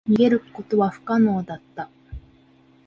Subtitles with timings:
[0.09, 1.87] 逃げることは不可能だった。